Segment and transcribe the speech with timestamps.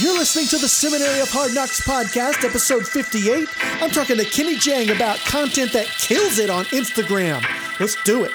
[0.00, 3.46] You're listening to the Seminary of Hard Knocks podcast, episode 58.
[3.82, 7.44] I'm talking to Kenny Jahng about content that kills it on Instagram.
[7.78, 8.32] Let's do it.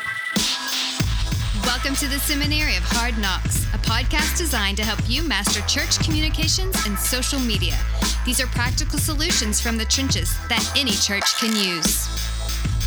[1.65, 5.97] Welcome to the Seminary of Hard Knocks, a podcast designed to help you master church
[6.05, 7.75] communications and social media.
[8.23, 12.07] These are practical solutions from the trenches that any church can use.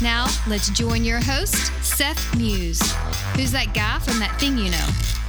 [0.01, 2.81] Now, let's join your host, Seth Muse.
[3.35, 5.20] Who's that guy from that thing you know?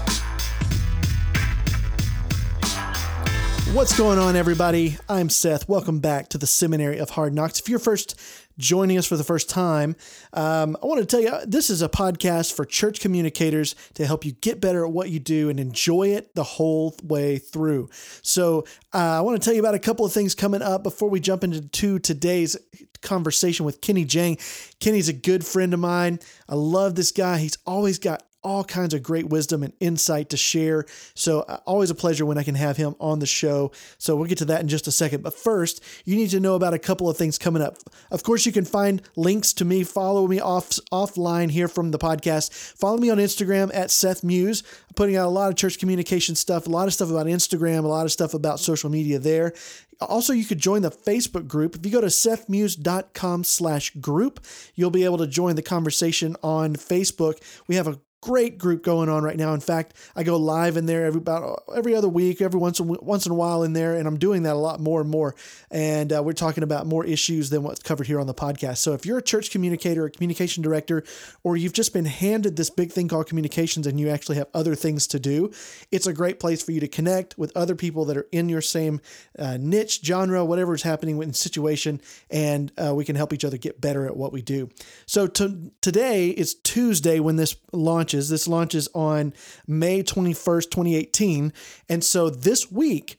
[3.74, 4.98] What's going on, everybody?
[5.07, 5.70] I'm Seth.
[5.70, 7.57] Welcome back to the Seminary of Hard Knocks.
[7.57, 8.20] If you're first
[8.57, 9.96] joining us for the first time,
[10.34, 14.26] um, I want to tell you this is a podcast for church communicators to help
[14.26, 17.89] you get better at what you do and enjoy it the whole way through.
[18.21, 21.10] So, uh, I want to tell you about a couple of things coming up before
[21.10, 22.57] we jump into today's
[23.01, 24.38] conversation with Kenny Jahng.
[24.82, 26.20] Kenny's a good friend of mine.
[26.50, 27.38] I love this guy.
[27.38, 30.86] He's always got all kinds of great wisdom and insight to share.
[31.13, 33.72] So, uh, always a pleasure when I can have him on the show.
[33.97, 35.23] So, we'll get to that in just a second.
[35.23, 37.78] But first, you need to know about a couple of things coming up.
[38.09, 42.00] Of course, you can find links to me, follow me off offline here from the
[42.00, 42.52] podcast.
[42.53, 44.64] Follow me on Instagram at Seth Muse.
[44.89, 47.83] I'm putting out a lot of church communication stuff, a lot of stuff about Instagram,
[47.83, 49.53] a lot of stuff about social media there.
[50.02, 51.76] Also, you could join the Facebook group.
[51.76, 56.76] If you go to sethmuse.com slash group, you'll be able to join the conversation on
[56.76, 57.39] Facebook.
[57.67, 59.53] We have a great group going on right now.
[59.53, 62.88] In fact, I go live in there every about every other week, every once in,
[62.88, 65.36] once in a while in there, and I'm doing that a lot more and more.
[65.72, 68.77] And uh, we're talking about more issues than what's covered here on the podcast.
[68.77, 71.03] So if you're a church communicator, a communication director,
[71.44, 74.75] or you've just been handed this big thing called communications and you actually have other
[74.75, 75.52] things to do,
[75.92, 78.61] it's a great place for you to connect with other people that are in your
[78.61, 79.02] same
[79.39, 81.99] uh, niche, genre, whatever is happening in situation,
[82.30, 84.69] and uh, we can help each other get better at what we do.
[85.08, 88.30] So to, today is Tuesday when this launches launches.
[88.30, 89.34] This launches on
[89.67, 91.54] May 21st, 2018.
[91.90, 93.17] And so this week,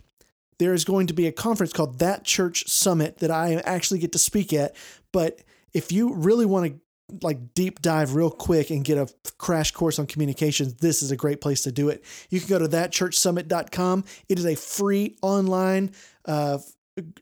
[0.59, 4.13] there is going to be a conference called That Church Summit that I actually get
[4.13, 4.77] to speak at.
[5.13, 5.41] But
[5.73, 6.81] if you really want to
[7.23, 9.07] like deep dive real quick and get a
[9.39, 12.05] crash course on communications, this is a great place to do it.
[12.30, 14.05] You can go to thatchurchsummit.com.
[14.29, 15.92] It is a free online
[16.27, 16.59] uh,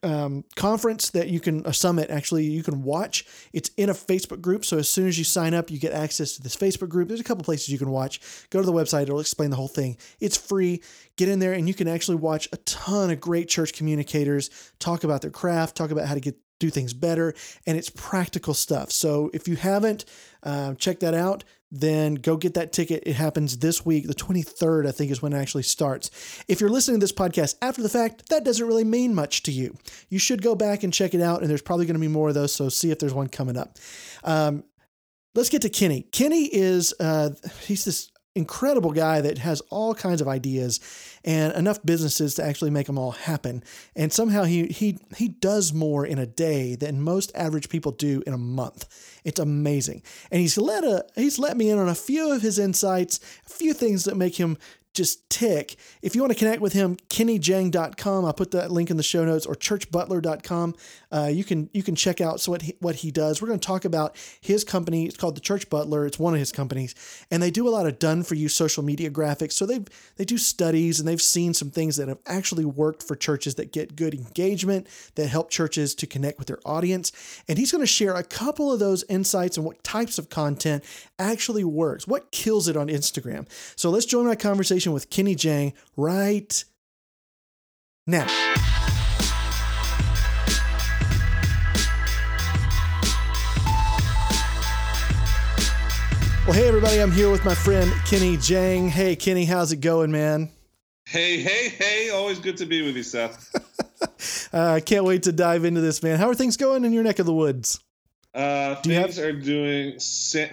[0.03, 3.25] um, conference that you can a summit actually you can watch.
[3.53, 6.37] It's in a facebook group so as soon as you sign up you get access
[6.37, 7.09] to this facebook group.
[7.09, 8.21] There's a couple places you can watch.
[8.51, 9.97] Go to the website it'll explain the whole thing.
[10.19, 10.83] It's free.
[11.17, 15.05] Get in there and you can actually watch a ton of great church communicators talk
[15.05, 17.35] about their craft talk about how to get do things better
[17.67, 20.05] and it's practical stuff so if you haven't
[20.45, 23.03] uh, checked that out then go get that ticket.
[23.07, 26.11] It happens this week, the 23rd, I think is when it actually starts.
[26.49, 29.53] If you're listening to this podcast after the fact, that doesn't really mean much to
[29.53, 29.77] you.
[30.09, 32.29] You should go back and check it out, and there's probably going to be more
[32.29, 33.79] of those, so see if there's one coming up.
[34.25, 34.65] Um,
[35.35, 36.03] let's get to Kenny.
[36.03, 37.31] Kenny is, uh,
[37.63, 40.79] he's this incredible guy that has all kinds of ideas
[41.25, 43.63] and enough businesses to actually make them all happen.
[43.97, 48.23] And somehow he he he does more in a day than most average people do
[48.27, 48.87] in a month.
[49.25, 50.03] It's amazing.
[50.31, 53.51] And he's let a he's let me in on a few of his insights, a
[53.51, 54.57] few things that make him
[54.95, 55.77] just tick.
[56.03, 58.25] If you want to connect with him, kennyjahng.com.
[58.25, 60.75] I'll put that link in the show notes or churchbutler.com.
[61.13, 63.43] Uh, you can you can check out so what he, what he does.
[63.43, 65.07] We're going to talk about his company.
[65.07, 66.07] It's called the Church Butler.
[66.07, 66.95] It's one of his companies,
[67.31, 69.53] and they do a lot of done for you social media graphics.
[69.53, 69.81] So they
[70.17, 73.73] they do studies and they've seen some things that have actually worked for churches that
[73.73, 77.13] get good engagement that help churches to connect with their audience.
[77.49, 80.85] And he's going to share a couple of those insights and what types of content
[81.19, 83.49] actually works, what kills it on Instagram.
[83.77, 86.65] So let's join my conversation with Kenny Jahng right
[88.07, 88.27] now.
[96.51, 98.89] Well, hey, everybody, I'm here with my friend Kenny Jahng.
[98.89, 100.51] Hey, Kenny, how's it going, man?
[101.07, 102.11] Hey, hey, hey.
[102.11, 103.55] Always good to be with you, Seth.
[104.53, 106.19] I uh, can't wait to dive into this, man.
[106.19, 107.79] How are things going in your neck of the woods?
[108.35, 109.27] Uh, Do things have...
[109.27, 110.01] are doing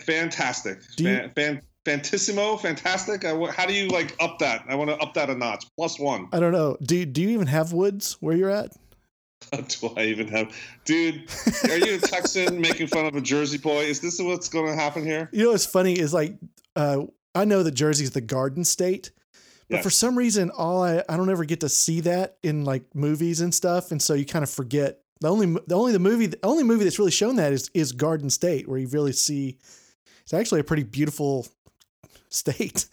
[0.01, 0.81] fantastic.
[0.97, 1.17] Do you...
[1.17, 3.25] fan, fan, fantissimo, fantastic.
[3.25, 4.65] I, how do you like up that?
[4.69, 5.65] I want to up that a notch.
[5.75, 6.27] Plus one.
[6.31, 6.77] I don't know.
[6.79, 8.71] Do, do you even have woods where you're at?
[9.51, 10.55] do I even have,
[10.85, 11.29] dude?
[11.69, 13.83] Are you a Texan making fun of a Jersey boy?
[13.83, 15.29] Is this what's going to happen here?
[15.31, 16.35] You know what's funny is like,
[16.75, 17.03] uh,
[17.33, 19.11] I know that Jersey's the Garden State,
[19.69, 19.83] but yes.
[19.83, 23.41] for some reason, all I I don't ever get to see that in like movies
[23.41, 26.39] and stuff, and so you kind of forget the only the only the movie the
[26.43, 29.59] only movie that's really shown that is is Garden State, where you really see
[30.23, 31.47] it's actually a pretty beautiful
[32.29, 32.87] state.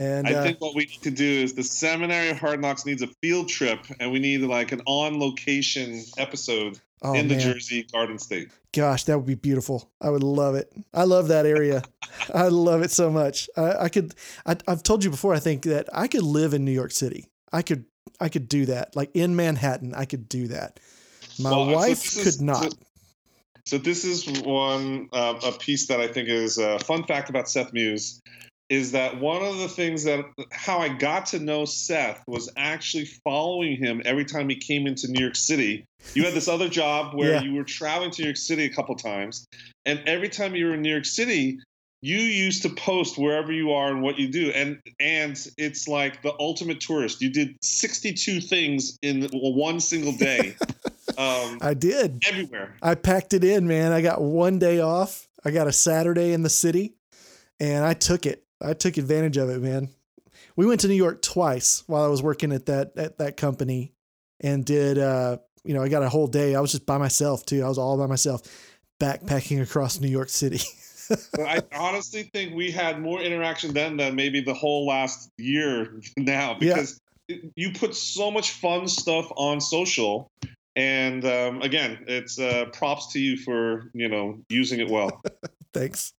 [0.00, 2.86] And I uh, think what we need to do is the Seminary of Hard Knocks
[2.86, 7.36] needs a field trip, and we need like an on location episode oh, in the.
[7.36, 8.50] Jersey Garden State.
[8.72, 9.90] Gosh, that would be beautiful.
[10.00, 10.72] I would love it.
[10.94, 11.82] I love that area.
[12.34, 13.50] I love it so much.
[13.58, 14.14] I, I could.
[14.46, 15.34] I, I've told you before.
[15.34, 17.26] I think that I could live in New York City.
[17.52, 17.84] I could
[18.18, 18.96] I could do that.
[18.96, 20.80] Like in Manhattan, I could do that.
[21.38, 22.62] My well, wife so could not.
[22.62, 22.70] So,
[23.66, 27.50] so, this is one uh, a piece that I think is a fun fact about
[27.50, 28.22] Seth Muse
[28.70, 33.04] is that one of the things that how I got to know Seth was actually
[33.04, 35.84] following him every time he came into New York City.
[36.14, 37.42] You had this other job where yeah.
[37.42, 39.46] you were traveling to New York City a couple times,
[39.84, 41.58] and every time you were in New York City,
[42.00, 46.22] you used to post wherever you are and what you do and and it's like
[46.22, 47.20] the ultimate tourist.
[47.20, 50.56] You did 62 things in one single day.
[51.18, 52.22] Um, i did.
[52.28, 52.76] everywhere.
[52.80, 53.90] I packed it in man.
[53.90, 55.28] I got one day off.
[55.44, 56.94] I got a saturday in the city
[57.60, 59.88] and i took it i took advantage of it man
[60.56, 63.92] we went to new york twice while i was working at that at that company
[64.40, 67.44] and did uh you know i got a whole day i was just by myself
[67.44, 68.42] too i was all by myself
[69.00, 70.60] backpacking across new york city
[71.38, 76.54] I honestly think we had more interaction then than maybe the whole last year now
[76.54, 77.36] because yeah.
[77.56, 80.30] you put so much fun stuff on social.
[80.76, 85.20] And um, again, it's uh, props to you for you know using it well.
[85.72, 86.12] Thanks.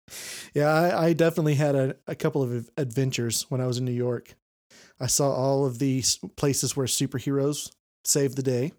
[0.53, 3.91] Yeah, I, I definitely had a, a couple of adventures when I was in New
[3.91, 4.35] York.
[4.99, 7.71] I saw all of these places where superheroes
[8.03, 8.71] save the day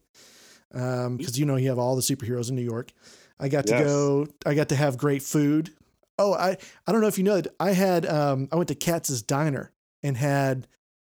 [0.71, 2.93] because um, you know you have all the superheroes in New York.
[3.39, 3.85] I got to yes.
[3.85, 4.27] go.
[4.47, 5.71] I got to have great food.
[6.19, 8.75] Oh, I I don't know if you know that I had um I went to
[8.75, 9.73] Katz's Diner
[10.03, 10.69] and had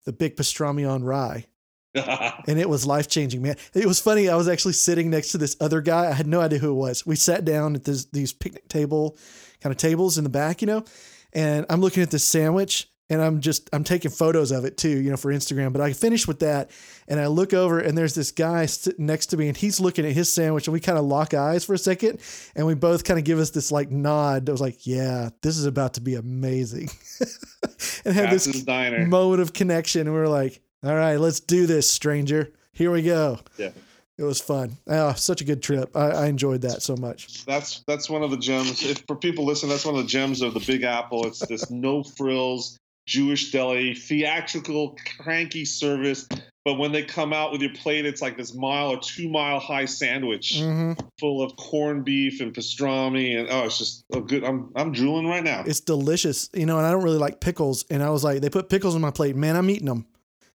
[0.04, 1.46] the big pastrami on rye.
[1.94, 3.56] and it was life changing, man.
[3.74, 4.28] It was funny.
[4.28, 6.08] I was actually sitting next to this other guy.
[6.08, 7.06] I had no idea who it was.
[7.06, 9.16] We sat down at this, these picnic table
[9.60, 10.84] kind of tables in the back, you know,
[11.32, 14.88] and I'm looking at this sandwich and I'm just I'm taking photos of it too,
[14.88, 15.72] you know, for Instagram.
[15.72, 16.70] But I finish with that,
[17.06, 20.04] and I look over, and there's this guy sitting next to me, and he's looking
[20.04, 22.20] at his sandwich, and we kind of lock eyes for a second,
[22.54, 24.48] and we both kind of give us this like nod.
[24.48, 26.90] I was like, "Yeah, this is about to be amazing,"
[28.04, 29.06] and had this diner.
[29.06, 32.52] moment of connection, and we are like, "All right, let's do this, stranger.
[32.72, 33.70] Here we go." Yeah.
[34.18, 34.78] It was fun.
[34.86, 35.94] Oh, such a good trip.
[35.94, 37.44] I, I, enjoyed that so much.
[37.44, 38.82] That's that's one of the gems.
[38.82, 41.26] If for people listening, that's one of the gems of the Big Apple.
[41.26, 46.26] It's this no frills, Jewish deli, theatrical, cranky service.
[46.64, 49.60] But when they come out with your plate, it's like this mile or two mile
[49.60, 50.94] high sandwich mm-hmm.
[51.20, 54.44] full of corned beef and pastrami, and oh, it's just a good.
[54.44, 55.62] I'm I'm drooling right now.
[55.66, 56.78] It's delicious, you know.
[56.78, 59.10] And I don't really like pickles, and I was like, they put pickles on my
[59.10, 59.56] plate, man.
[59.56, 60.06] I'm eating them,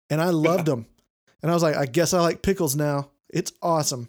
[0.09, 0.87] and I loved them,
[1.43, 3.11] and I was like, I guess I like pickles now.
[3.32, 4.09] It's awesome.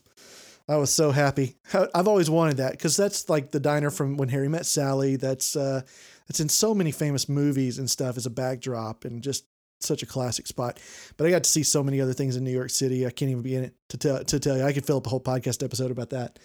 [0.67, 1.57] I was so happy.
[1.93, 5.15] I've always wanted that because that's like the diner from when Harry met Sally.
[5.15, 5.81] That's uh,
[6.29, 9.45] it's in so many famous movies and stuff as a backdrop and just
[9.79, 10.79] such a classic spot.
[11.17, 13.05] But I got to see so many other things in New York City.
[13.05, 14.63] I can't even be in it to tell to tell you.
[14.63, 16.39] I could fill up a whole podcast episode about that.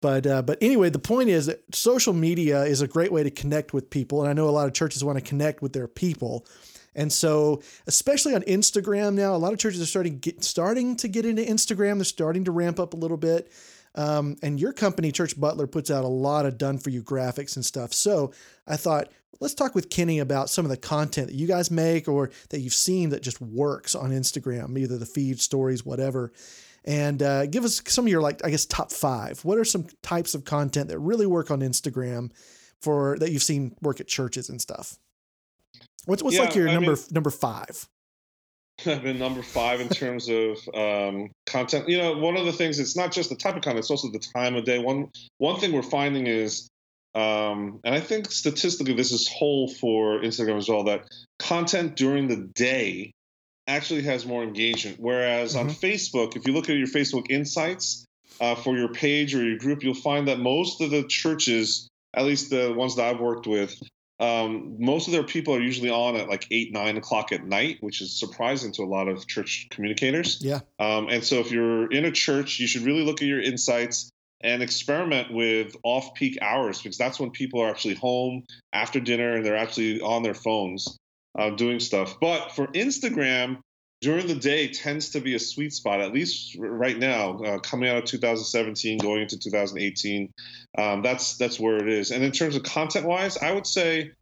[0.00, 3.30] But uh, but anyway, the point is that social media is a great way to
[3.30, 5.88] connect with people, and I know a lot of churches want to connect with their
[5.88, 6.46] people.
[6.94, 11.08] And so, especially on Instagram now, a lot of churches are starting get, starting to
[11.08, 11.96] get into Instagram.
[11.96, 13.52] They're starting to ramp up a little bit.
[13.94, 17.56] Um, and your company, Church Butler, puts out a lot of done for you graphics
[17.56, 17.92] and stuff.
[17.92, 18.32] So
[18.66, 19.08] I thought,
[19.40, 22.60] let's talk with Kenny about some of the content that you guys make or that
[22.60, 26.32] you've seen that just works on Instagram, either the feed, stories, whatever.
[26.84, 29.44] And uh, give us some of your, like, I guess, top five.
[29.44, 32.30] What are some types of content that really work on Instagram
[32.80, 34.96] for that you've seen work at churches and stuff?
[36.08, 37.86] What's what's yeah, like your I number mean, number five?
[38.86, 41.86] I've been number five in terms of um, content.
[41.86, 44.10] You know, one of the things it's not just the type of content; it's also
[44.10, 44.78] the time of day.
[44.78, 46.66] One one thing we're finding is,
[47.14, 51.06] um, and I think statistically this is whole for Instagram as well, that
[51.38, 53.12] content during the day
[53.66, 54.96] actually has more engagement.
[54.98, 55.68] Whereas mm-hmm.
[55.68, 58.06] on Facebook, if you look at your Facebook Insights
[58.40, 62.24] uh, for your page or your group, you'll find that most of the churches, at
[62.24, 63.78] least the ones that I've worked with,
[64.20, 67.78] um, most of their people are usually on at like eight, nine o'clock at night,
[67.80, 70.38] which is surprising to a lot of church communicators.
[70.40, 70.60] Yeah.
[70.78, 74.10] Um, and so if you're in a church, you should really look at your insights
[74.40, 79.36] and experiment with off peak hours because that's when people are actually home after dinner
[79.36, 80.96] and they're actually on their phones
[81.38, 82.18] uh, doing stuff.
[82.20, 83.58] But for Instagram,
[84.00, 87.88] during the day tends to be a sweet spot, at least right now, uh, coming
[87.88, 90.32] out of 2017, going into 2018.
[90.76, 92.10] Um, that's that's where it is.
[92.10, 94.12] And in terms of content wise, I would say,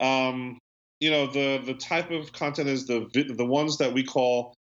[0.00, 0.58] um,
[1.00, 4.54] you know, the the type of content is the the ones that we call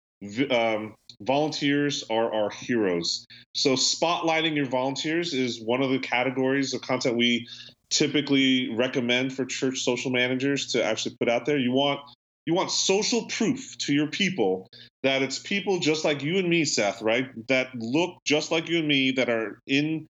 [0.50, 3.26] um, volunteers are our heroes.
[3.54, 7.46] So spotlighting your volunteers is one of the categories of content we
[7.90, 11.58] typically recommend for church social managers to actually put out there.
[11.58, 12.00] You want
[12.46, 14.68] you want social proof to your people
[15.02, 17.28] that it's people just like you and me, Seth, right?
[17.48, 20.06] That look just like you and me that are in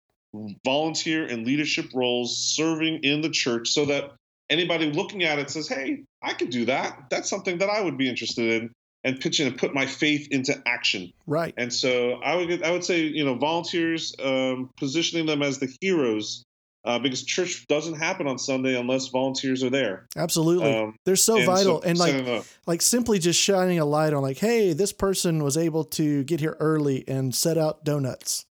[0.64, 4.12] volunteer and leadership roles serving in the church so that
[4.50, 7.04] anybody looking at it says, hey, I could do that.
[7.10, 8.70] That's something that I would be interested in.
[9.04, 11.12] and pitching and put my faith into action.
[11.26, 11.54] Right.
[11.56, 15.74] And so I would I would say you know volunteers um, positioning them as the
[15.80, 16.44] heroes
[16.84, 20.06] uh, because church doesn't happen on Sunday unless volunteers are there.
[20.16, 24.12] Absolutely, um, they're so and vital, so, and like like simply just shining a light
[24.12, 28.46] on like, hey, this person was able to get here early and set out donuts.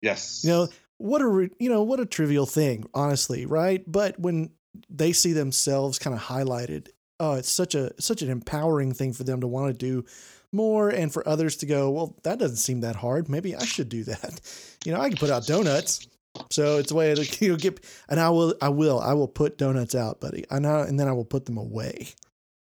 [0.00, 3.82] Yes, you know what a you know what a trivial thing, honestly, right?
[3.86, 4.50] But when
[4.88, 6.88] they see themselves kind of highlighted,
[7.20, 10.04] oh, it's such a such an empowering thing for them to want to do
[10.52, 13.28] more and for others to go, well, that doesn't seem that hard.
[13.28, 14.40] Maybe I should do that.
[14.84, 16.06] You know, I can put out donuts.
[16.50, 19.28] So it's a way to you know, get, and I will, I will, I will
[19.28, 20.44] put donuts out, buddy.
[20.50, 22.08] I know, and then I will put them away.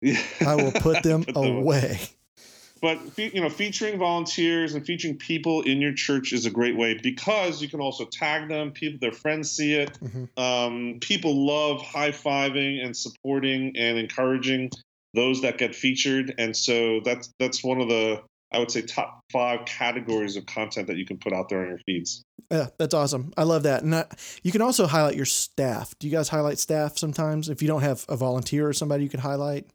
[0.01, 0.21] Yeah.
[0.45, 1.49] I will put them put away.
[1.49, 1.99] away.
[2.81, 6.99] But you know, featuring volunteers and featuring people in your church is a great way
[7.01, 8.71] because you can also tag them.
[8.71, 9.97] People, their friends see it.
[9.99, 10.39] Mm-hmm.
[10.39, 14.69] Um, people love high fiving and supporting and encouraging
[15.15, 18.21] those that get featured, and so that's that's one of the
[18.55, 21.67] I would say top five categories of content that you can put out there on
[21.67, 22.23] your feeds.
[22.49, 23.33] Yeah, that's awesome.
[23.35, 23.83] I love that.
[23.83, 24.05] And
[24.43, 25.93] you can also highlight your staff.
[25.99, 27.49] Do you guys highlight staff sometimes?
[27.49, 29.67] If you don't have a volunteer or somebody you can highlight?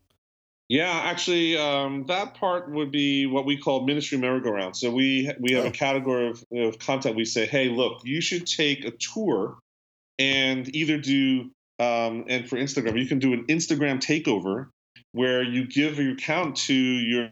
[0.69, 4.77] Yeah, actually, um, that part would be what we call ministry merry-go-round.
[4.77, 5.69] So we we have oh.
[5.69, 7.17] a category of, of content.
[7.17, 9.59] We say, hey, look, you should take a tour
[10.19, 14.69] and either do um, and for Instagram, you can do an Instagram takeover
[15.13, 17.31] where you give your account to your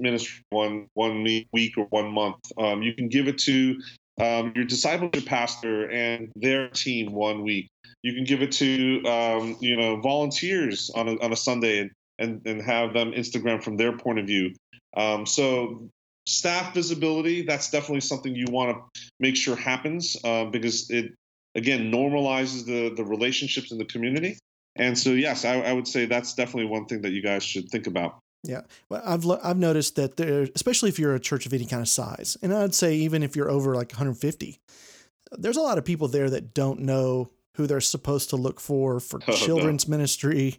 [0.00, 2.40] ministry one one week or one month.
[2.58, 3.80] Um, you can give it to
[4.20, 7.68] um, your discipleship pastor and their team one week.
[8.02, 11.90] You can give it to um, you know volunteers on a, on a Sunday and,
[12.18, 14.54] and and have them Instagram from their point of view.
[14.96, 15.88] Um, so
[16.26, 21.12] staff visibility that's definitely something you want to make sure happens uh, because it
[21.54, 24.38] again normalizes the the relationships in the community.
[24.76, 27.68] And so yes, I, I would say that's definitely one thing that you guys should
[27.70, 28.20] think about.
[28.42, 31.82] Yeah, well, I've I've noticed that there, especially if you're a church of any kind
[31.82, 34.58] of size, and I'd say even if you're over like 150,
[35.32, 38.98] there's a lot of people there that don't know who they're supposed to look for
[38.98, 39.96] for oh, children's no.
[39.96, 40.58] ministry.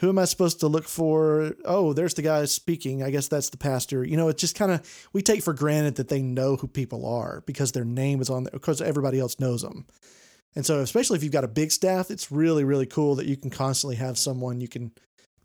[0.00, 1.54] Who am I supposed to look for?
[1.64, 3.02] Oh, there's the guy speaking.
[3.02, 4.04] I guess that's the pastor.
[4.04, 7.06] You know, it's just kind of we take for granted that they know who people
[7.06, 9.86] are because their name is on there because everybody else knows them.
[10.54, 13.36] And so, especially if you've got a big staff, it's really really cool that you
[13.36, 14.92] can constantly have someone you can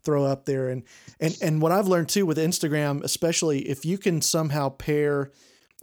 [0.04, 0.68] throw up there.
[0.68, 0.82] And
[1.20, 5.30] and and what I've learned too with Instagram especially if you can somehow pair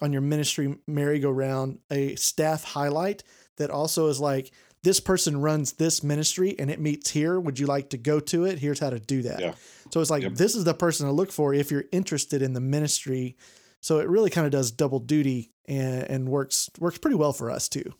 [0.02, 3.24] on your ministry merry-go-round a staff highlight
[3.58, 7.38] that also is like this person runs this ministry and it meets here.
[7.40, 8.60] Would you like to go to it?
[8.60, 9.42] Here's how to do that.
[9.42, 9.54] Yeah.
[9.92, 10.36] so it's like yep.
[10.36, 13.36] this is the person to look for if you're interested in the ministry.
[13.82, 17.52] So it really kind of does double duty and, and works works pretty well for
[17.52, 17.94] us too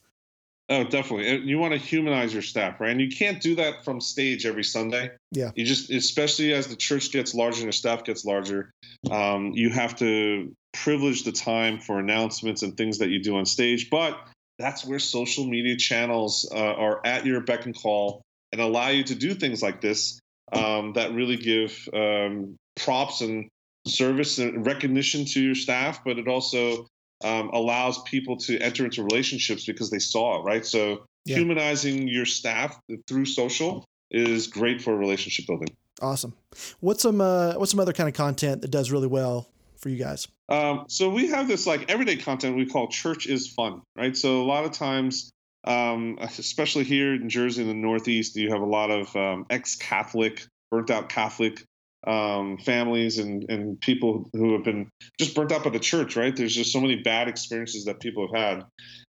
[0.70, 1.48] Oh, definitely.
[1.50, 2.92] You want to humanize your staff, right?
[2.92, 5.10] And you can't do that from stage every Sunday.
[5.32, 5.50] Yeah.
[5.56, 8.72] You just, especially as the church gets larger and the staff gets larger,
[9.10, 13.48] um, you have to privilege the time for announcements and things that you do on
[13.48, 13.90] stage.
[13.90, 14.20] But
[14.60, 18.22] that's where social media channels uh, are at your beck and call
[18.52, 20.20] and allow you to do things like this
[20.52, 23.48] um, that really give um, props and
[23.88, 26.86] service and recognition to your staff, but it also
[27.24, 30.66] um, allows people to enter into relationships because they saw it, right?
[30.66, 31.38] So yeah.
[31.38, 35.76] humanizing your staff through social is great for relationship building.
[36.02, 36.34] Awesome.
[36.80, 39.98] What's some uh, what's some other kind of content that does really well for you
[39.98, 40.28] guys?
[40.48, 44.16] Um, so we have this like everyday content we call church is fun, right?
[44.16, 45.32] So a lot of times,
[45.66, 50.46] um, especially here in Jersey in the Northeast, you have a lot of um, ex-Catholic,
[50.72, 51.64] burnt out Catholic
[52.08, 54.90] um, families and, and people who have been
[55.20, 56.36] just burnt out by the church, right?
[56.36, 58.66] There's just so many bad experiences that people have had.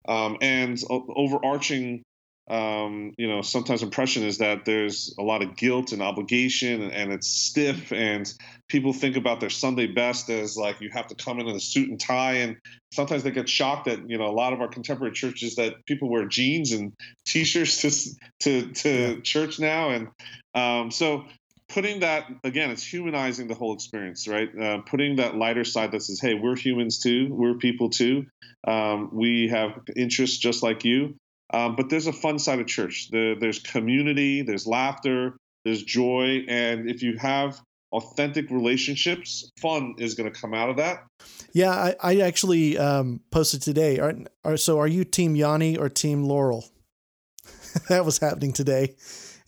[0.07, 2.03] Um, and overarching,
[2.49, 6.93] um, you know, sometimes impression is that there's a lot of guilt and obligation and,
[6.93, 8.33] and, it's stiff and
[8.69, 11.59] people think about their Sunday best as like you have to come in in a
[11.59, 12.35] suit and tie.
[12.35, 12.55] And
[12.93, 16.09] sometimes they get shocked that, you know, a lot of our contemporary churches that people
[16.09, 16.93] wear jeans and
[17.25, 17.91] t-shirts to,
[18.39, 19.21] to, to yeah.
[19.23, 19.89] church now.
[19.89, 20.07] And
[20.55, 21.25] um, so
[21.69, 24.49] putting that again it's humanizing the whole experience right?
[24.57, 28.25] Uh, putting that lighter side that says hey we're humans too we're people too
[28.67, 31.15] um, we have interests just like you.
[31.53, 33.07] Um, but there's a fun side of church.
[33.09, 37.59] The, there's community there's laughter there's joy and if you have
[37.93, 41.05] authentic relationships fun is going to come out of that.
[41.53, 43.99] Yeah i, I actually um, posted today.
[43.99, 46.65] Are, are, so are you team yanni or team laurel?
[47.89, 48.95] That was happening today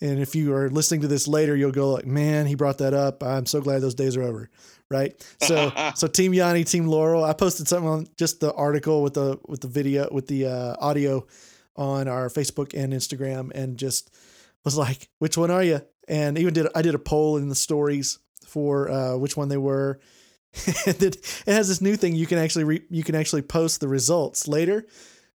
[0.01, 2.93] and if you are listening to this later, you'll go like, "Man, he brought that
[2.93, 3.23] up.
[3.23, 4.49] I'm so glad those days are over."
[4.89, 5.21] Right?
[5.41, 7.23] So, so Team Yanni, Team Laurel.
[7.23, 10.75] I posted something on just the article with the with the video with the uh,
[10.79, 11.25] audio
[11.75, 14.13] on our Facebook and Instagram, and just
[14.65, 17.55] was like, "Which one are you?" And even did I did a poll in the
[17.55, 19.99] stories for uh, which one they were,
[20.85, 24.47] it has this new thing you can actually re, you can actually post the results
[24.47, 24.85] later.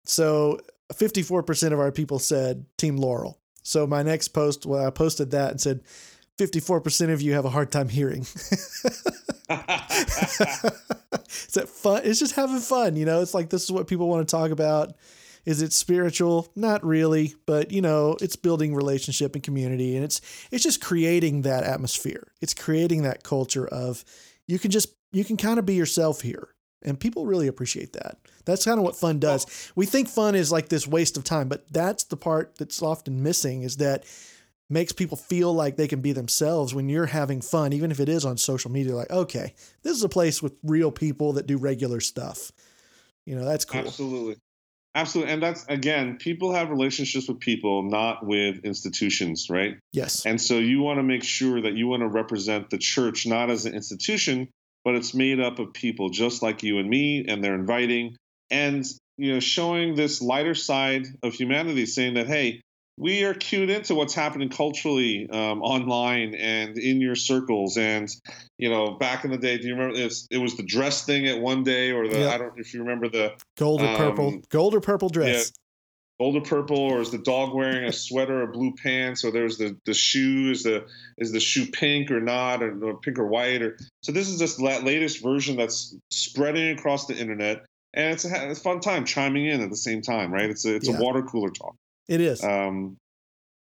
[0.06, 0.60] So
[0.94, 3.41] 54% of our people said Team Laurel.
[3.64, 5.82] So my next post, well, I posted that and said
[6.38, 8.22] 54% of you have a hard time hearing.
[11.52, 12.02] Is that fun?
[12.04, 13.22] It's just having fun, you know.
[13.22, 14.96] It's like this is what people want to talk about.
[15.46, 16.52] Is it spiritual?
[16.56, 21.42] Not really, but you know, it's building relationship and community, and it's it's just creating
[21.42, 22.32] that atmosphere.
[22.42, 24.06] It's creating that culture of
[24.48, 26.50] you can just you can kind of be yourself here,
[26.84, 28.18] and people really appreciate that.
[28.46, 29.72] That's kind of what fun does.
[29.76, 33.22] We think fun is like this waste of time, but that's the part that's often
[33.24, 34.06] missing is that
[34.70, 38.08] makes people feel like they can be themselves when you're having fun, even if it
[38.08, 38.96] is on social media.
[38.96, 42.52] Like, okay, this is a place with real people that do regular stuff.
[43.26, 43.82] You know, that's cool.
[43.82, 44.38] Absolutely.
[44.94, 45.34] Absolutely.
[45.34, 49.78] And that's, again, people have relationships with people, not with institutions, right?
[49.94, 50.26] Yes.
[50.26, 53.50] And so you want to make sure that you want to represent the church not
[53.50, 54.50] as an institution,
[54.84, 58.16] but it's made up of people just like you and me, and they're inviting
[58.50, 58.86] and,
[59.18, 62.62] you know, showing this lighter side of humanity, saying that, hey,
[62.98, 67.78] we are cued into what's happening culturally um, online and in your circles.
[67.78, 68.10] And
[68.58, 70.28] you know, back in the day, do you remember this?
[70.30, 72.30] It was the dress thing at one day, or the.
[72.30, 75.52] I don't know if you remember the gold or um, purple, gold or purple dress.
[76.22, 79.76] Or purple, or is the dog wearing a sweater or blue pants, or there's the
[79.86, 80.86] the shoe is the
[81.18, 84.38] is the shoe pink or not, or, or pink or white, or so this is
[84.38, 87.66] just that latest version that's spreading across the internet.
[87.94, 90.50] And it's a, it's a fun time chiming in at the same time, right?
[90.50, 90.98] It's a, it's yeah.
[90.98, 91.76] a water cooler talk.
[92.08, 92.44] It is.
[92.44, 92.98] Um,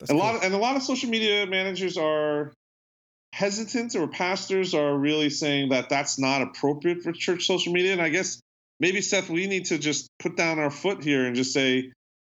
[0.03, 0.17] a cool.
[0.17, 2.53] lot of, and a lot of social media managers are
[3.33, 7.91] hesitant, or pastors are really saying that that's not appropriate for church social media.
[7.91, 8.39] And I guess
[8.79, 11.91] maybe Seth, we need to just put down our foot here and just say,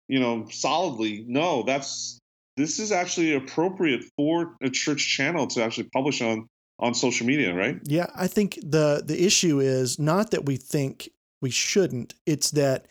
[0.10, 2.20] you know, solidly, no, that's
[2.58, 6.50] this is actually appropriate for a church channel to actually publish on
[6.80, 7.80] on social media, right?
[7.84, 11.10] Yeah, I think the the issue is not that we think
[11.42, 12.88] we shouldn't; it's that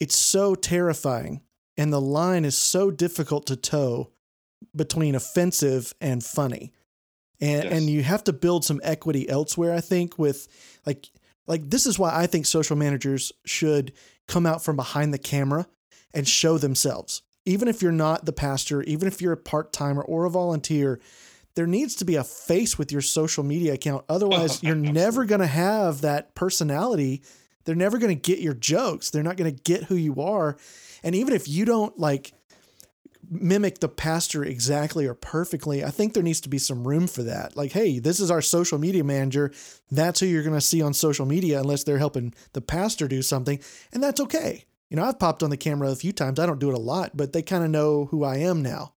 [0.00, 1.40] it's so terrifying
[1.76, 4.10] and the line is so difficult to toe
[4.76, 6.72] between offensive and funny.
[7.40, 7.72] And yes.
[7.72, 10.46] and you have to build some equity elsewhere I think with
[10.84, 11.10] like
[11.46, 13.92] like this is why I think social managers should
[14.28, 15.66] come out from behind the camera
[16.12, 17.22] and show themselves.
[17.44, 21.00] Even if you're not the pastor, even if you're a part-timer or a volunteer,
[21.54, 24.04] there needs to be a face with your social media account.
[24.08, 27.22] Otherwise, you're never going to have that personality.
[27.64, 29.10] They're never going to get your jokes.
[29.10, 30.56] They're not going to get who you are.
[31.02, 32.32] And even if you don't like
[33.30, 37.22] mimic the pastor exactly or perfectly, I think there needs to be some room for
[37.22, 37.56] that.
[37.56, 39.52] Like, hey, this is our social media manager.
[39.90, 43.22] That's who you're going to see on social media unless they're helping the pastor do
[43.22, 43.60] something.
[43.92, 44.64] And that's okay.
[44.90, 46.38] You know, I've popped on the camera a few times.
[46.38, 48.94] I don't do it a lot, but they kind of know who I am now.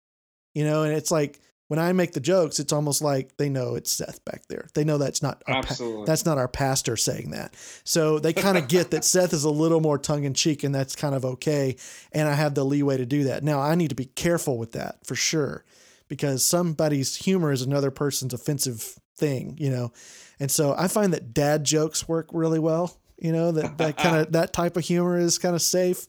[0.54, 3.76] You know, and it's like when I make the jokes, it's almost like they know
[3.76, 4.68] it's Seth back there.
[4.76, 5.74] They know that's not our pa-
[6.06, 7.56] that's not our pastor saying that.
[7.84, 10.74] So they kind of get that Seth is a little more tongue in cheek, and
[10.74, 11.78] that's kind of okay.
[12.12, 13.44] And I have the leeway to do that.
[13.44, 15.64] Now I need to be careful with that for sure,
[16.08, 19.92] because somebody's humor is another person's offensive thing, you know.
[20.40, 23.00] And so I find that dad jokes work really well.
[23.24, 26.06] You know that that kind of that type of humor is kind of safe,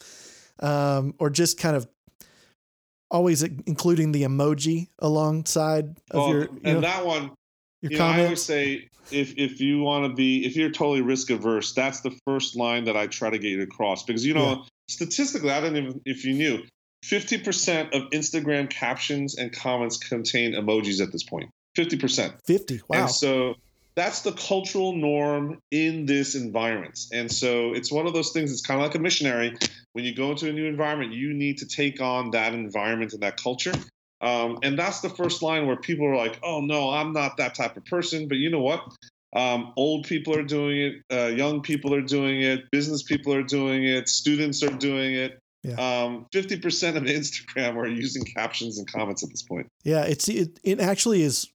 [0.61, 1.89] um, or just kind of
[3.11, 7.31] always including the emoji alongside of well, your you and know, that one
[7.81, 7.99] your you.
[7.99, 11.73] Know, I always say if if you want to be if you're totally risk averse,
[11.73, 14.63] that's the first line that I try to get you across because you know yeah.
[14.89, 16.63] statistically, I don't even if you knew.
[17.05, 21.51] 50% of Instagram captions and comments contain emojis at this point.
[21.77, 22.33] 50%.
[22.47, 22.81] 50.
[22.89, 23.03] Wow.
[23.03, 23.57] And so
[23.97, 26.99] that's the cultural norm in this environment.
[27.13, 29.57] And so it's one of those things, it's kind of like a missionary.
[29.93, 33.23] When you go into a new environment, you need to take on that environment and
[33.23, 33.73] that culture.
[34.21, 37.55] Um, and that's the first line where people are like, oh, no, I'm not that
[37.55, 38.27] type of person.
[38.27, 38.83] But you know what?
[39.35, 43.43] Um, old people are doing it, uh, young people are doing it, business people are
[43.43, 45.41] doing it, students are doing it.
[45.65, 45.73] Yeah.
[45.73, 49.67] Um, 50% of Instagram are using captions and comments at this point.
[49.83, 51.49] Yeah, it's it, it actually is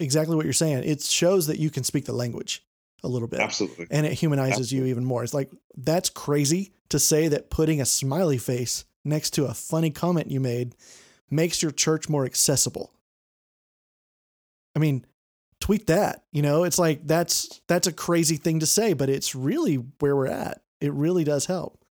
[0.00, 0.84] exactly what you're saying.
[0.84, 2.64] It shows that you can speak the language
[3.02, 3.40] a little bit.
[3.40, 3.86] Absolutely.
[3.90, 4.88] And it humanizes Absolutely.
[4.88, 5.22] you even more.
[5.22, 9.90] It's like, that's crazy to say that putting a smiley face next to a funny
[9.90, 10.74] comment you made
[11.30, 12.92] makes your church more accessible.
[14.74, 15.04] I mean,
[15.60, 19.34] tweet that, you know, it's like that's that's a crazy thing to say, but it's
[19.34, 20.62] really where we're at.
[20.80, 21.84] It really does help.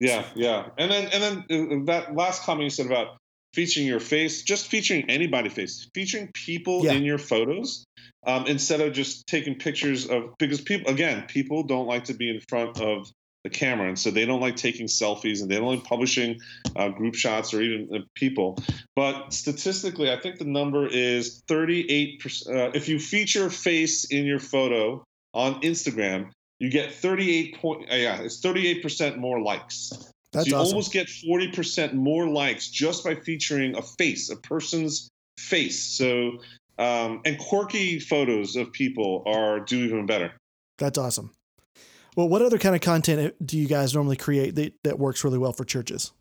[0.00, 0.68] Yeah, yeah.
[0.78, 3.18] And then and then uh, that last comment you said about
[3.54, 6.92] featuring your face, just featuring anybody face, featuring people yeah.
[6.92, 7.84] in your photos
[8.26, 12.28] um, instead of just taking pictures of because people again people don't like to be
[12.28, 13.10] in front of
[13.42, 16.38] the camera and so they don't like taking selfies and they don't like publishing
[16.76, 18.58] uh, group shots or even uh, people
[18.94, 24.40] but statistically i think the number is 38% uh, if you feature face in your
[24.40, 29.92] photo on Instagram, you get 38 point uh, yeah, it's 38% more likes.
[30.32, 30.74] That's so you awesome.
[30.74, 35.84] almost get 40% more likes just by featuring a face, a person's face.
[35.84, 36.38] So
[36.78, 40.32] um, and quirky photos of people are do even better.
[40.78, 41.32] That's awesome.
[42.16, 45.38] Well, what other kind of content do you guys normally create that, that works really
[45.38, 46.12] well for churches?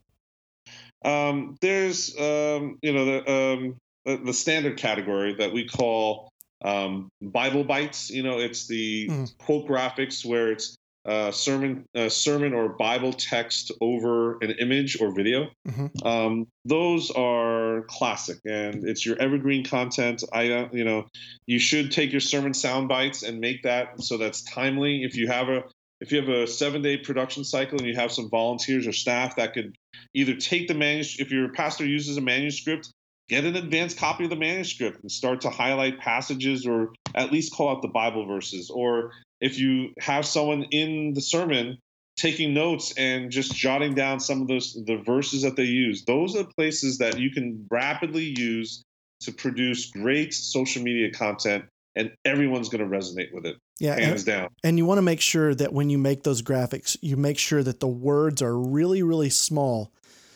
[1.03, 6.29] Um, there's um, you know the, um, the the standard category that we call
[6.61, 8.09] um, Bible bites.
[8.09, 9.37] You know, it's the Mm.
[9.37, 15.13] quote graphics where it's uh, sermon uh, sermon or Bible text over an image or
[15.13, 15.49] video.
[15.67, 16.05] Mhm.
[16.05, 20.23] Um, those are classic, and it's your evergreen content.
[20.33, 21.07] I uh, you know
[21.47, 25.03] you should take your sermon sound bites and make that so that's timely.
[25.03, 25.63] If you have a
[26.01, 29.35] if you have a seven day production cycle and you have some volunteers or staff
[29.35, 29.75] that could
[30.13, 32.89] either take the manuscript if your pastor uses a manuscript
[33.27, 37.53] get an advanced copy of the manuscript and start to highlight passages or at least
[37.53, 41.77] call out the bible verses or if you have someone in the sermon
[42.17, 46.35] taking notes and just jotting down some of those the verses that they use those
[46.35, 48.83] are the places that you can rapidly use
[49.21, 54.03] to produce great social media content and everyone's going to resonate with it Yeah, and,
[54.03, 57.17] hands down and you want to make sure that when you make those graphics, you
[57.17, 59.91] make sure that the words are really, really small,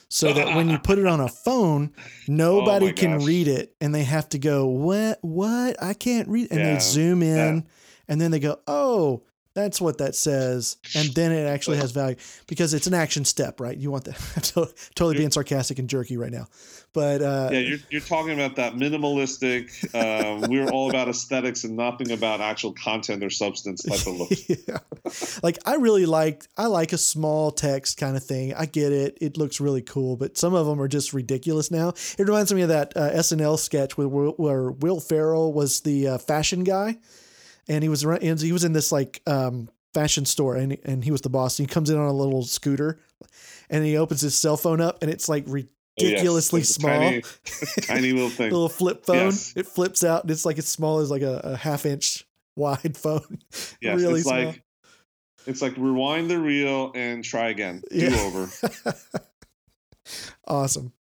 [0.09, 1.93] so that when you put it on a phone,
[2.27, 5.19] nobody Oh can read it, and they have to go, "What?
[5.21, 5.81] What?
[5.81, 7.65] I can't read." And Yeah, they zoom in.
[8.07, 9.23] And then they go, "Oh."
[9.55, 12.15] That's what that says, and then it actually has value
[12.47, 13.77] because it's an action step, right?
[13.77, 14.15] You want that.
[14.35, 16.47] I'm to- totally being sarcastic and jerky right now,
[16.91, 19.69] but uh, yeah, you're, you're talking about that minimalistic.
[19.93, 24.31] Um, we're all about aesthetics and nothing about actual content or substance type of look.
[24.67, 24.79] yeah.
[25.43, 28.55] Like I really like I like a small text kind of thing.
[28.55, 29.19] I get it.
[29.21, 31.89] It looks really cool, but some of them are just ridiculous now.
[32.17, 36.07] It reminds me of that uh, SNL sketch where, Will- where Will Ferrell was the
[36.07, 36.97] uh, fashion guy
[37.67, 41.11] and he was and he was in this like um, fashion store and and he
[41.11, 41.59] was the boss.
[41.59, 42.99] And he comes in on a little scooter
[43.69, 45.55] and he opens his cell phone up and it's like Oh,
[46.03, 46.89] yes, ridiculously small.
[46.91, 47.21] tiny,
[47.81, 48.51] tiny little thing.
[48.51, 49.15] little flip phone.
[49.17, 49.53] Yes.
[49.55, 52.97] It flips out and it's like as small as like a, a half inch wide
[52.97, 53.39] phone.
[53.81, 54.45] Yes, really it's small.
[54.45, 54.63] like
[55.45, 57.83] it's like rewind the reel and try again.
[57.91, 58.09] Yeah.
[58.09, 58.49] Do over.
[60.47, 60.93] awesome.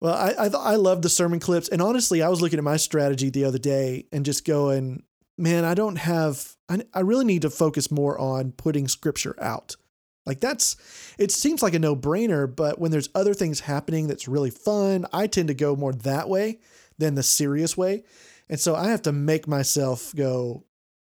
[0.00, 2.64] Well, I I, th- I love the sermon clips, and honestly, I was looking at
[2.64, 5.02] my strategy the other day and just going,
[5.42, 6.56] man, I don't have.
[6.68, 9.76] I I really need to focus more on putting scripture out.
[10.24, 10.76] Like that's,
[11.18, 15.04] it seems like a no brainer, but when there's other things happening that's really fun,
[15.12, 16.60] I tend to go more that way
[16.96, 18.04] than the serious way.
[18.48, 20.62] And so I have to make myself go,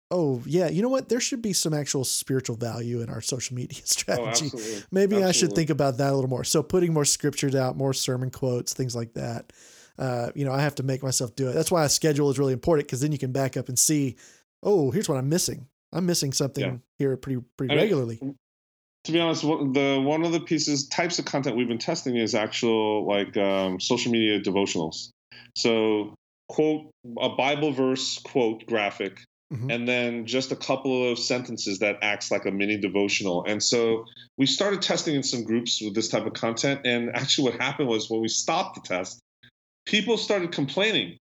[0.09, 1.09] oh, yeah, you know what?
[1.09, 4.45] There should be some actual spiritual value in our social media Oh, strategy.
[4.45, 4.83] absolutely.
[4.89, 6.45] Maybe I should think about that a little more.
[6.45, 9.51] So putting more scriptures out, more sermon quotes, things like that.
[9.99, 11.53] Uh, you know, I have to make myself do it.
[11.53, 14.15] That's why a schedule is really important because then you can back up and see,
[14.63, 15.67] oh, here's what I'm missing.
[15.91, 16.77] I'm missing something Yeah.
[16.97, 18.19] here pretty pretty I mean, regularly.
[19.05, 22.15] To be honest, one- the one of the pieces types of content we've been testing
[22.15, 25.09] is actual like um, social media devotionals.
[25.55, 26.13] So
[26.47, 29.19] quote a Bible verse quote graphic
[29.53, 29.73] Mhm.
[29.73, 33.43] and then just a couple of sentences that acts like a mini devotional.
[33.47, 34.05] And so
[34.37, 36.81] we started testing in some groups with this type of content.
[36.85, 39.19] And actually, what happened was when we stopped the test,
[39.85, 41.17] people started complaining.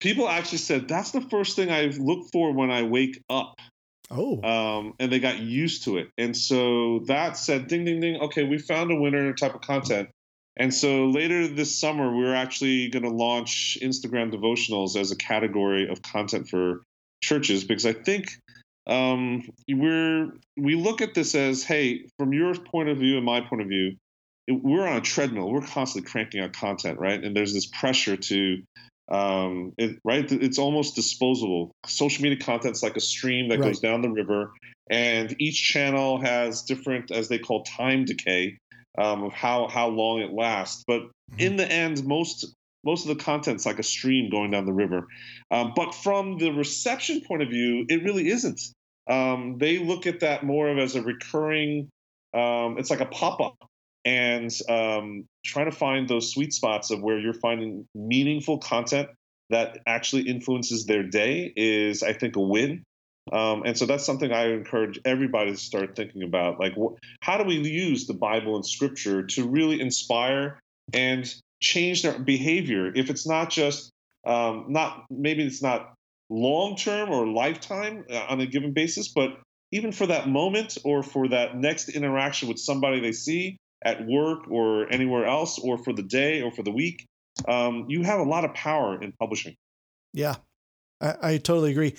[0.00, 3.56] People actually said, That's the first thing I look for when I wake up.
[4.10, 6.10] Oh, Um, and they got used to it.
[6.18, 8.20] And so that said, ding, ding, ding.
[8.20, 10.08] Okay, we found a winner type of content.
[10.56, 15.88] And so later this summer, we're actually going to launch Instagram devotionals as a category
[15.88, 16.82] of content for
[17.22, 18.32] churches because I think
[18.86, 23.40] um, we're we look at this as, hey, from your point of view and my
[23.40, 23.96] point of view,
[24.48, 25.50] we're on a treadmill.
[25.50, 27.22] We're constantly cranking out content, right?
[27.22, 28.62] And there's this pressure to,
[29.10, 30.30] um, it, right?
[30.30, 31.72] It's almost disposable.
[31.86, 33.66] Social media content's like a stream that Right.
[33.66, 34.52] goes down the river,
[34.90, 38.58] and each channel has different, as they call, time decay
[38.98, 40.84] um, of how how long it lasts.
[40.86, 41.02] But
[41.38, 42.46] in the end, most
[42.82, 45.06] most of the content's like a stream going down the river.
[45.50, 48.60] Um, but from the reception point of view, it really isn't.
[49.08, 51.88] Um, they look at that more of as a recurring.
[52.32, 53.56] Um, it's like a pop up,
[54.04, 59.08] and um, trying to find those sweet spots of where you're finding meaningful content
[59.50, 62.84] that actually influences their day is, I think, a win.
[63.32, 66.58] Um, and so that's something I encourage everybody to start thinking about.
[66.58, 70.58] Like, wh- how do we use the Bible and Scripture to really inspire
[70.92, 72.90] and change their behavior?
[72.94, 73.90] If it's not just
[74.26, 75.94] um, not maybe it's not
[76.28, 79.38] long term or lifetime uh, on a given basis, but
[79.72, 84.50] even for that moment or for that next interaction with somebody they see at work
[84.50, 87.06] or anywhere else, or for the day or for the week,
[87.48, 89.54] um, you have a lot of power in publishing.
[90.12, 90.36] yeah,
[91.00, 91.94] I, I totally agree.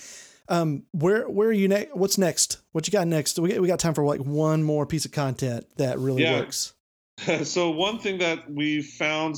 [0.49, 1.95] Um, where where are you next?
[1.95, 2.57] What's next?
[2.73, 3.39] What you got next?
[3.39, 6.41] We we got time for like one more piece of content that really Yeah.
[6.41, 6.73] works.
[7.43, 9.35] so one thing that we found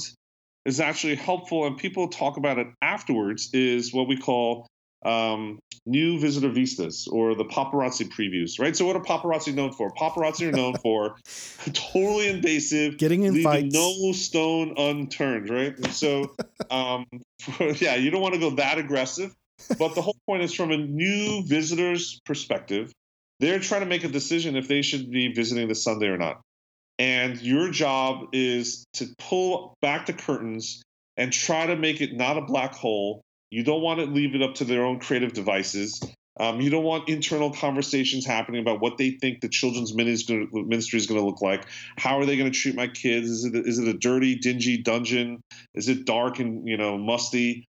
[0.65, 4.65] is actually helpful and people talk about it afterwards is what we call
[5.05, 9.91] um, new visitor vistas or the paparazzi previews right so what are paparazzi known for
[9.93, 11.15] paparazzi are known for
[11.73, 13.73] totally invasive Getting in fights.
[13.73, 16.33] no stone unturned right And so
[16.71, 17.05] um,
[17.75, 19.33] yeah you don't want to go that aggressive
[19.77, 22.91] but the whole point is from a new visitor's perspective
[23.39, 26.41] they're trying to make a decision if they should be visiting this sunday or not
[26.99, 30.81] and your job is to pull back the curtains
[31.17, 33.21] and try to make it not a black hole.
[33.53, 36.01] You don't want to leave it up to their own creative devices.
[36.39, 41.05] Um, you don't want internal conversations happening about what they think the children's ministry is
[41.05, 41.67] going to look like.
[41.95, 43.29] How are they going to treat my kids?
[43.29, 45.43] Is it is it a dirty, dingy dungeon?
[45.75, 47.67] Is it dark and you know musty?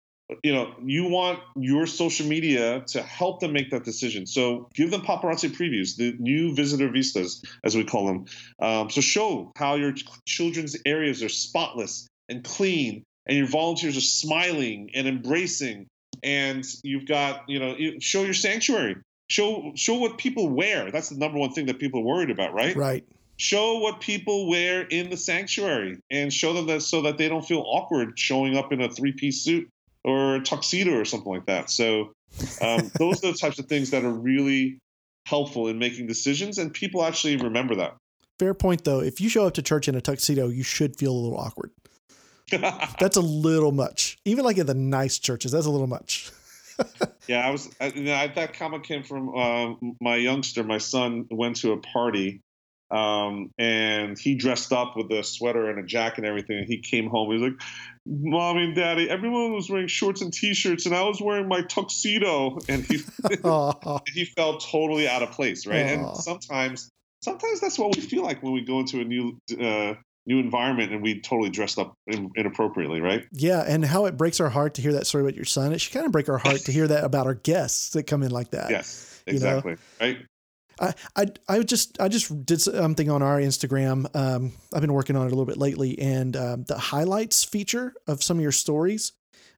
[0.45, 4.27] You know, you want your social media to help them make that decision.
[4.27, 8.27] So give them paparazzi previews, the new visitor vistas, as we call them.
[8.61, 9.95] Um, so show how your
[10.27, 15.87] children's areas are spotless and clean, and your volunteers are smiling and embracing.
[16.25, 18.97] And you've got, you know, show your sanctuary.
[19.29, 20.91] Show show what people wear.
[20.91, 22.75] That's the number one thing that people are worried about, right?
[22.75, 23.05] Right.
[23.37, 27.45] Show what people wear in the sanctuary, and show them that so that they don't
[27.47, 29.69] feel awkward showing up in a three piece suit
[30.03, 31.71] or a tuxedo or something like that.
[31.71, 32.13] So
[32.61, 34.79] um, those are the types of things that are really
[35.25, 37.97] helpful in making decisions, and people actually remember that.
[38.41, 39.01] Fair point though.
[39.01, 41.71] If you show up to church in a tuxedo, you should feel a little awkward.
[43.01, 44.19] That's a little much.
[44.25, 46.31] Even like at the nice churches, that's a little much.
[47.29, 47.69] Yeah, I was.
[47.81, 50.65] I, I- that comment came from um, my youngster.
[50.65, 52.41] My son went to a party,
[52.91, 56.59] um, and he dressed up with a sweater and a jacket and everything.
[56.59, 57.29] And he came home.
[57.29, 57.61] He was like,
[58.07, 62.59] "Mommy and Daddy, everyone was wearing shorts and t-shirts, and I was wearing my tuxedo."
[62.69, 63.01] And he
[64.15, 65.85] he felt totally out of place, right?
[65.99, 66.09] Aw.
[66.09, 66.89] And sometimes,
[67.23, 69.95] sometimes that's what we feel like when we go into a new uh,
[70.31, 73.27] new environment and we totally dressed up in, inappropriately, right?
[73.33, 75.73] yeah, and how it breaks our heart to hear that story about your son.
[75.73, 78.23] It should kind of break our heart to hear that about our guests that come
[78.23, 78.71] in like that.
[78.71, 79.59] Yes, Uh, you know?
[79.59, 80.19] exactly, right?
[80.81, 84.07] I, I I just I just did something on our Instagram.
[84.17, 87.93] Um, I've been working on it a little bit lately, and um, the highlights feature
[88.07, 89.13] of some of your stories.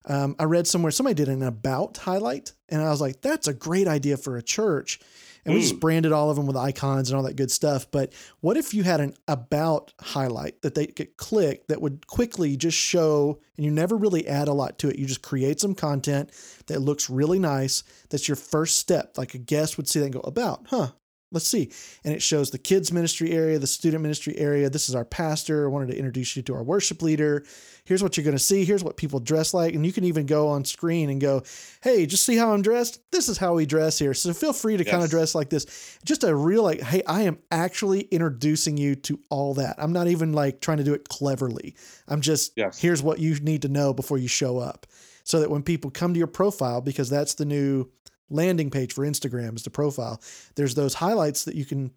[0.05, 3.55] Um, I read somewhere somebody did an about highlight, and I was like, "That's a
[3.55, 4.99] great idea for a church."
[5.45, 5.81] And we just mm.
[5.81, 7.91] branded all of them with icons and all that good stuff.
[7.91, 12.57] But what if you had an about highlight that they could click that would quickly
[12.57, 14.99] just show, and you never really add a lot to it.
[14.99, 16.31] You just create some content
[16.67, 17.83] that looks really nice.
[18.11, 19.19] That's your first step.
[19.19, 20.93] Like a guest would see that and go, about, huh?
[21.33, 21.73] Let's see.
[22.05, 24.69] And it shows the kids ministry area, the student ministry area.
[24.71, 25.67] This is our pastor.
[25.67, 27.45] I wanted to introduce you to our worship leader.
[27.85, 28.65] Here's what you're going to see.
[28.65, 29.75] Here's what people dress like.
[29.75, 31.43] And you can even go on screen and go,
[31.83, 33.01] hey, just see how I'm dressed?
[33.11, 34.15] This is how we dress here.
[34.15, 35.99] So feel free to kind of dress like this.
[36.05, 39.77] Just a real, like, hey, I am actually introducing you to all that.
[39.79, 41.75] I'm not even like trying to do it cleverly.
[42.07, 42.79] I'm just, Yes.
[42.79, 44.87] here's what you need to know before you show up.
[45.25, 47.89] So that when people come to your profile, because that's the new
[48.33, 50.21] landing page for Instagram is the profile.
[50.57, 51.93] There's those highlights that you can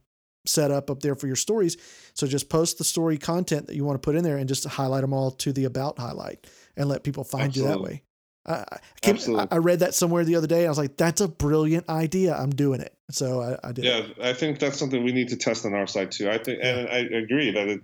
[0.46, 1.78] set up up there for your stories.
[2.14, 4.66] So just post the story content that you want to put in there and just
[4.66, 8.04] highlight them all to the about highlight and let people find you that way.
[8.46, 10.66] I, I, I I read that somewhere the other day.
[10.66, 12.36] I was like, that's a brilliant idea.
[12.36, 12.94] I'm doing it.
[13.10, 13.86] So I, I did.
[13.86, 14.18] Yeah, it.
[14.22, 16.30] I think that's something we need to test on our side too.
[16.30, 17.82] I think, and I agree that it,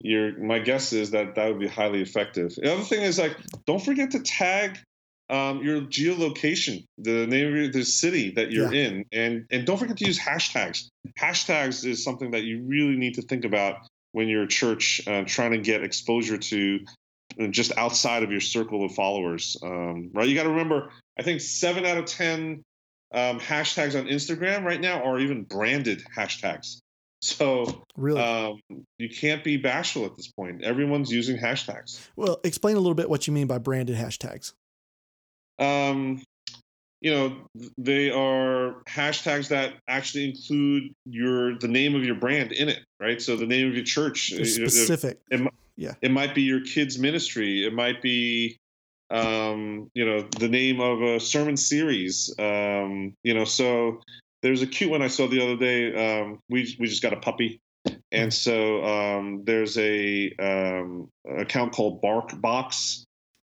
[0.00, 2.54] your my guess is that that would be highly effective.
[2.54, 4.78] The other thing is like, don't forget to tag
[5.30, 9.78] um, your geolocation, the name of your, the city that you're in, and and don't
[9.78, 10.88] forget to use hashtags.
[11.18, 13.78] Hashtags is something that you really need to think about
[14.12, 16.80] when you're a church uh, trying to get exposure to
[17.40, 19.56] uh, just outside of your circle of followers.
[19.62, 20.28] Um, right?
[20.28, 20.90] You got to remember.
[21.18, 22.62] I think seven out of ten
[23.12, 26.80] um, hashtags on Instagram right now are even branded hashtags.
[27.22, 28.20] So Really.
[28.20, 28.60] um,
[28.98, 30.62] you can't be bashful at this point.
[30.62, 32.06] Everyone's using hashtags.
[32.16, 34.52] well, explain a little bit what you mean by branded hashtags.
[35.58, 36.22] Um,
[37.00, 37.36] you know,
[37.76, 43.20] they are hashtags that actually include your the name of your brand in it, right?
[43.20, 44.30] So the name of your church.
[44.30, 45.18] They're It- it- specific.
[46.00, 47.66] It might be your kids' ministry.
[47.66, 48.56] It might be,
[49.10, 52.34] um, you know, the name of a sermon series.
[52.38, 54.00] Um, you know, so
[54.42, 56.20] there's a cute one I saw the other day.
[56.20, 57.60] Um, we we just got a puppy,
[58.12, 63.04] and so um, there's a um, account called Bark Box,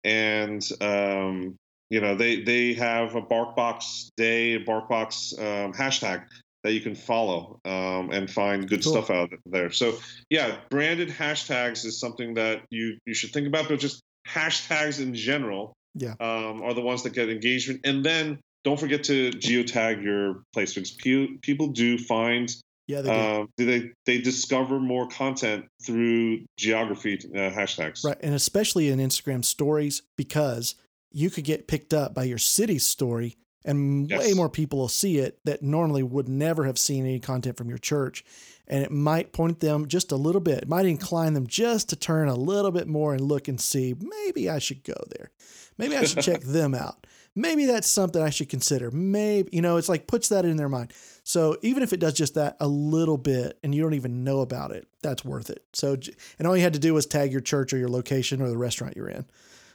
[0.05, 1.57] and um,
[1.93, 6.25] you know they they have a BarkBox day, a BarkBox um, hashtag
[6.65, 8.93] that you can follow um, and find good Cool.
[8.93, 9.71] stuff out there.
[9.71, 9.99] So
[10.31, 15.15] yeah, branded hashtags is something that you you should think about, but just hashtags in
[15.15, 16.15] general Yeah.
[16.19, 20.97] um, are the ones that get engagement, and then don't forget to geotag your placements
[21.43, 22.49] people do find
[22.89, 28.05] yeah, they, uh, they they discover more content through geography uh, hashtags.
[28.05, 30.75] Right, and especially in Instagram stories because
[31.15, 34.19] you could get picked up by your city's story, and yes.
[34.21, 37.69] way more people will see it that normally would never have seen any content from
[37.69, 38.25] your church,
[38.67, 40.63] and it might point them just a little bit.
[40.63, 43.95] It might incline them just to turn a little bit more and look and see
[43.99, 45.31] maybe I should go there,
[45.79, 48.91] maybe I should check them out maybe that's something I should consider.
[48.91, 50.93] Maybe, you know, it's like puts that in their mind.
[51.25, 54.41] So even if it does just that a little bit and you don't even know
[54.41, 55.65] about it, that's worth it.
[55.73, 55.97] So,
[56.39, 58.59] and all you had to do was tag your church or your location or the
[58.59, 59.25] restaurant you're in,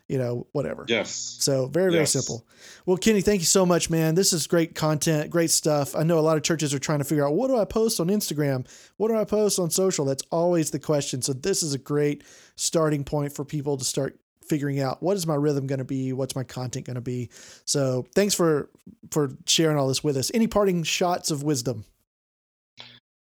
[0.08, 0.86] you know, whatever.
[0.88, 1.38] Yes.
[1.39, 2.13] So very, very yes.
[2.13, 2.46] simple.
[2.86, 4.15] Well, Kenny, thank you so much, man.
[4.15, 5.96] This is great content, great stuff.
[5.96, 8.00] I know a lot of churches are trying to figure out what do I post
[8.00, 8.65] on Instagram?
[8.96, 10.06] What do I post on social?
[10.06, 11.22] That's always the question.
[11.22, 12.24] So this is a great
[12.56, 16.13] starting point for people to start figuring out what is my rhythm going to be,
[16.13, 17.30] what's my content going to be.
[17.65, 18.70] So thanks for
[19.12, 20.32] for sharing all this with us.
[20.34, 21.86] Any parting shots of wisdom?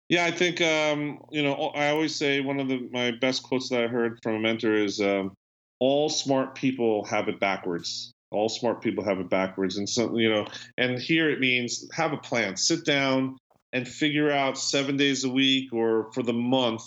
[0.08, 3.68] Yeah, I think um, you know I always say one of the my best quotes
[3.70, 5.34] that I heard from a mentor is um,
[5.78, 8.12] all smart people have it backwards.
[8.30, 12.12] All smart people have it backwards, and so you know, and here it means have
[12.12, 12.56] a plan.
[12.56, 13.36] Sit down
[13.72, 16.82] and figure out seven days a week or for the month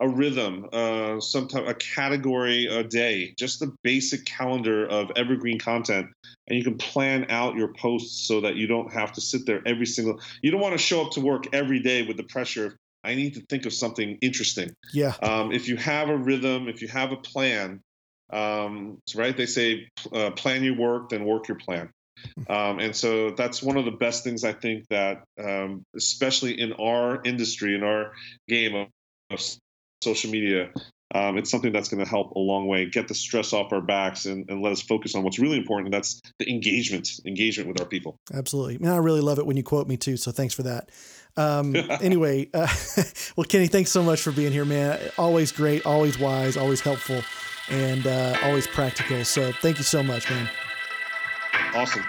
[0.00, 6.08] a rhythm, uh, sometimes a category a day, just the basic calendar of evergreen content,
[6.48, 9.62] and you can plan out your posts so that you don't have to sit there
[9.66, 10.18] every single.
[10.42, 12.74] You don't want to show up to work every day with the pressure of
[13.04, 14.74] I need to think of something interesting.
[14.92, 15.14] Yeah.
[15.22, 17.80] Um, if you have a rhythm, if you have a plan,
[18.32, 19.36] um, right?
[19.36, 21.90] They say uh, plan your work, then work your plan.
[22.48, 26.72] Um, and so that's one of the best things I think that, um, especially in
[26.74, 28.12] our industry, in our
[28.48, 28.88] game of,
[29.30, 29.40] of
[30.02, 30.70] social media,
[31.14, 32.86] um, it's something that's going to help a long way.
[32.86, 35.88] Get the stress off our backs and, and let us focus on what's really important
[35.88, 38.16] and that's the engagement engagement with our people.
[38.32, 38.78] Absolutely.
[38.78, 40.90] Man i really love it when you quote me too so thanks for that.
[41.36, 42.68] Um, anyway uh,
[43.36, 44.98] well kenny thanks so much for being here man.
[45.18, 47.22] Always great always wise always helpful
[47.68, 49.24] and uh, always practical.
[49.24, 50.48] So thank you so much man.
[51.74, 52.04] Awesome